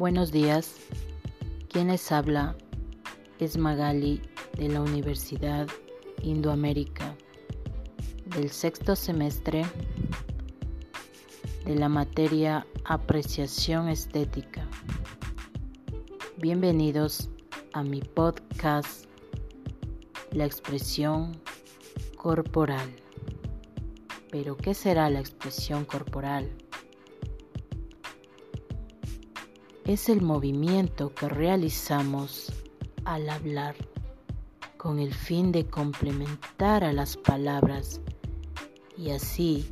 [0.00, 0.76] Buenos días.
[1.68, 2.56] Quien les habla
[3.38, 4.22] es Magali
[4.56, 5.68] de la Universidad
[6.22, 7.14] Indoamérica
[8.34, 9.62] del sexto semestre
[11.66, 14.66] de la materia Apreciación Estética.
[16.38, 17.28] Bienvenidos
[17.74, 19.04] a mi podcast
[20.32, 21.42] La expresión
[22.16, 22.88] corporal.
[24.30, 26.50] Pero ¿qué será la expresión corporal?
[29.90, 32.52] Es el movimiento que realizamos
[33.04, 33.74] al hablar
[34.76, 38.00] con el fin de complementar a las palabras
[38.96, 39.68] y así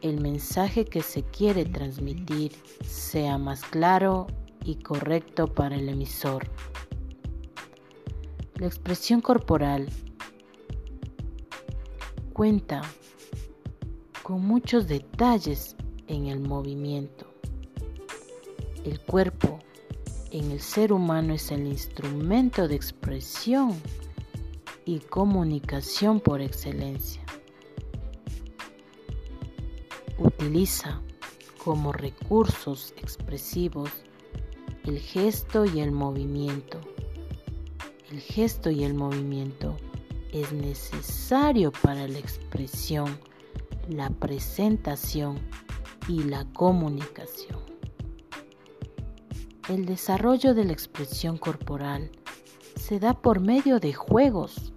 [0.00, 2.50] el mensaje que se quiere transmitir
[2.84, 4.26] sea más claro
[4.64, 6.50] y correcto para el emisor.
[8.56, 9.88] La expresión corporal
[12.32, 12.82] cuenta
[14.24, 15.76] con muchos detalles
[16.08, 17.29] en el movimiento.
[18.84, 19.58] El cuerpo
[20.30, 23.74] en el ser humano es el instrumento de expresión
[24.84, 27.22] y comunicación por excelencia.
[30.18, 31.00] Utiliza
[31.62, 33.90] como recursos expresivos
[34.84, 36.80] el gesto y el movimiento.
[38.10, 39.76] El gesto y el movimiento
[40.32, 43.18] es necesario para la expresión
[43.88, 45.38] la presentación
[46.08, 47.69] y la comunicación.
[49.70, 52.10] El desarrollo de la expresión corporal
[52.74, 54.72] se da por medio de juegos.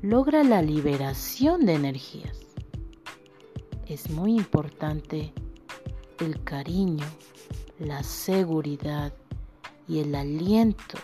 [0.00, 2.38] Logra la liberación de energías.
[3.86, 5.34] Es muy importante
[6.20, 7.04] el cariño,
[7.78, 9.12] la seguridad
[9.86, 10.96] y el aliento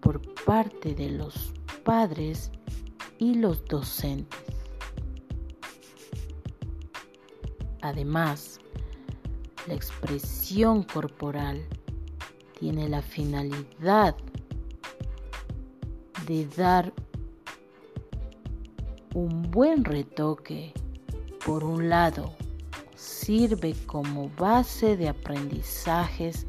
[0.00, 2.50] por parte de los padres
[3.20, 4.40] y los docentes.
[7.80, 8.58] Además,
[9.68, 11.64] la expresión corporal
[12.62, 14.14] tiene la finalidad
[16.28, 16.92] de dar
[19.14, 20.72] un buen retoque.
[21.44, 22.36] Por un lado,
[22.94, 26.46] sirve como base de aprendizajes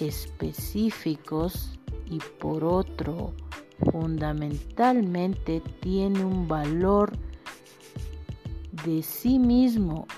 [0.00, 1.78] específicos
[2.10, 3.32] y por otro,
[3.92, 7.12] fundamentalmente tiene un valor
[8.84, 10.08] de sí mismo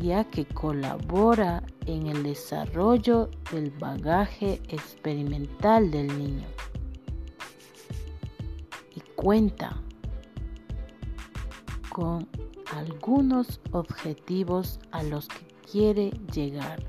[0.00, 6.46] ya que colabora en el desarrollo del bagaje experimental del niño
[8.94, 9.80] y cuenta
[11.90, 12.28] con
[12.74, 16.82] algunos objetivos a los que quiere llegar,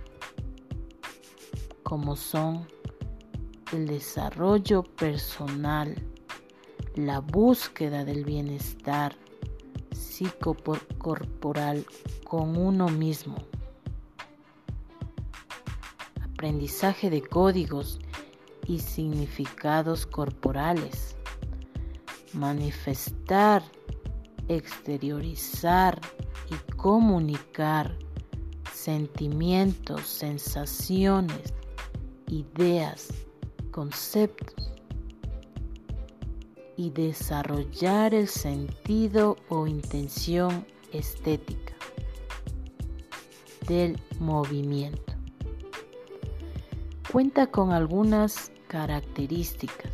[1.84, 2.68] como son
[3.74, 5.96] el desarrollo personal,
[6.96, 9.16] la búsqueda del bienestar
[9.91, 11.86] psicocorporal
[12.24, 13.36] con uno mismo.
[16.38, 17.98] Aprendizaje de códigos
[18.68, 21.16] y significados corporales.
[22.34, 23.64] Manifestar,
[24.48, 26.00] exteriorizar
[26.52, 27.98] y comunicar
[28.72, 31.56] sentimientos, sensaciones,
[32.28, 33.08] ideas,
[33.72, 34.72] conceptos
[36.75, 41.74] y desarrollar el sentido o intención estética
[43.68, 45.16] del movimiento.
[47.12, 49.91] Cuenta con algunas características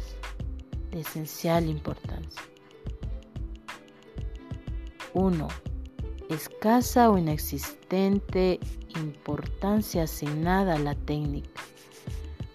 [0.91, 2.41] de esencial importancia.
[5.13, 5.47] 1.
[6.29, 8.59] Escasa o inexistente
[8.95, 11.61] importancia asignada a la técnica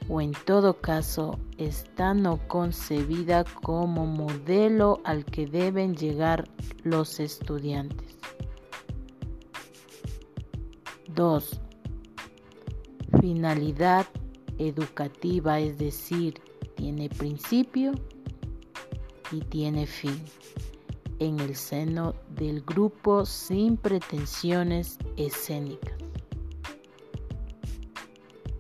[0.09, 6.49] o en todo caso está no concebida como modelo al que deben llegar
[6.83, 8.17] los estudiantes.
[11.15, 11.61] 2.
[13.21, 14.07] Finalidad
[14.59, 16.41] educativa, es decir,
[16.77, 17.93] tiene principio
[19.31, 20.21] y tiene fin
[21.19, 25.95] en el seno del grupo sin pretensiones escénicas.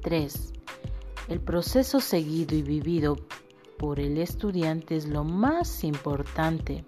[0.02, 0.52] 3.
[1.28, 3.16] El proceso seguido y vivido
[3.78, 6.84] por el estudiante es lo más importante,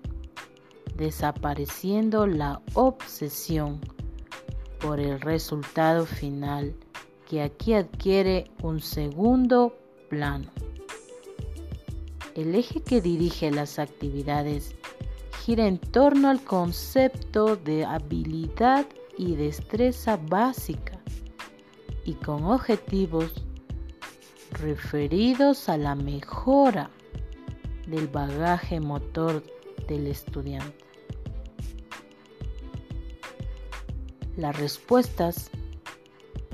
[0.97, 3.81] desapareciendo la obsesión
[4.81, 6.75] por el resultado final
[7.31, 9.79] que aquí adquiere un segundo
[10.09, 10.51] plano.
[12.35, 14.75] El eje que dirige las actividades
[15.45, 18.85] gira en torno al concepto de habilidad
[19.17, 20.99] y destreza básica
[22.05, 23.45] y con objetivos
[24.51, 26.91] referidos a la mejora
[27.87, 29.45] del bagaje motor
[29.87, 30.85] del estudiante.
[34.37, 35.53] Las respuestas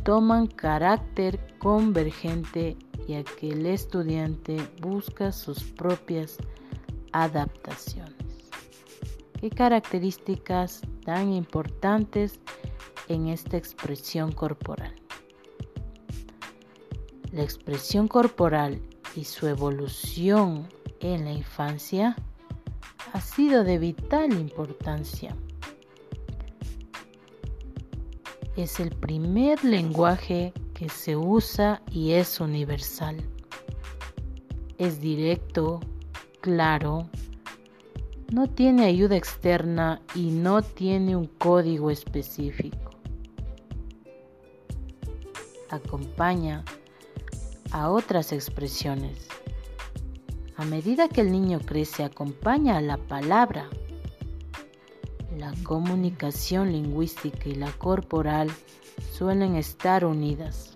[0.07, 2.77] toman carácter convergente
[3.09, 6.39] ya que el estudiante busca sus propias
[7.11, 8.15] adaptaciones.
[9.41, 12.39] ¿Qué características tan importantes
[13.09, 14.95] en esta expresión corporal?
[17.33, 18.81] La expresión corporal
[19.17, 20.69] y su evolución
[21.01, 22.15] en la infancia
[23.13, 25.35] ha sido de vital importancia.
[28.57, 33.17] Es el primer lenguaje que se usa y es universal.
[34.79, 35.81] Es directo,
[36.41, 37.11] claro,
[38.33, 42.91] no tiene ayuda externa y no tiene un código específico.
[45.71, 46.65] Acompaña
[47.73, 49.29] a otras expresiones.
[50.57, 53.69] A medida que el niño crece, acompaña a la palabra.
[55.37, 58.51] La comunicación lingüística y la corporal
[59.13, 60.75] suelen estar unidas.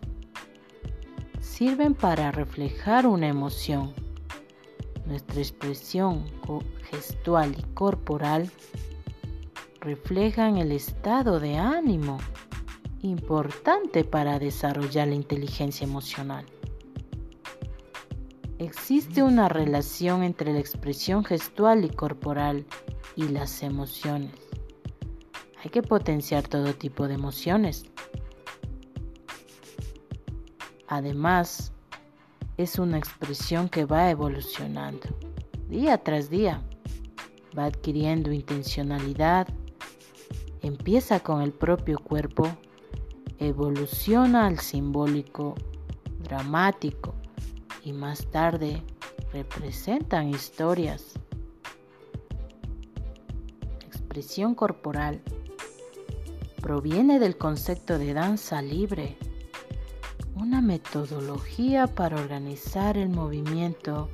[1.41, 3.95] Sirven para reflejar una emoción.
[5.07, 6.27] Nuestra expresión
[6.91, 8.51] gestual y corporal
[9.81, 12.19] reflejan el estado de ánimo
[13.01, 16.45] importante para desarrollar la inteligencia emocional.
[18.61, 22.67] Existe una relación entre la expresión gestual y corporal
[23.17, 24.35] y las emociones.
[25.65, 27.87] Hay que potenciar todo tipo de emociones,
[30.89, 31.73] Además,
[32.59, 35.09] es una expresión que va evolucionando
[35.69, 36.63] día tras día.
[37.56, 39.49] Va adquiriendo intencionalidad,
[40.61, 42.49] empieza con el propio cuerpo,
[43.39, 45.55] evoluciona al simbólico,
[46.25, 47.15] dramático
[47.82, 48.82] y más tarde
[49.32, 51.15] representan historias.
[53.87, 55.21] expresión corporal
[56.61, 59.17] proviene del concepto de danza libre
[60.35, 64.09] una metodología para organizar el movimiento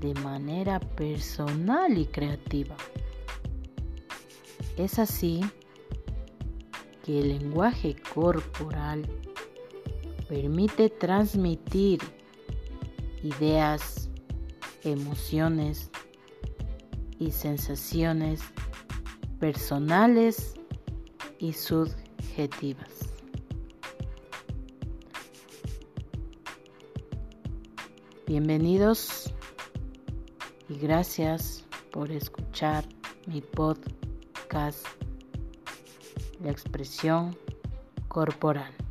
[0.00, 2.76] de manera personal y creativa.
[4.76, 5.40] Es así
[7.04, 9.08] que el lenguaje corporal
[10.28, 12.00] permite transmitir
[13.22, 14.08] ideas,
[14.84, 15.90] emociones
[17.18, 18.40] y sensaciones
[19.40, 20.54] personales
[21.38, 23.12] y subjetivas.
[28.26, 29.32] Bienvenidos
[30.68, 32.84] y gracias por escuchar
[33.26, 34.86] mi podcast
[36.42, 37.36] La expresión
[38.08, 38.87] corporal.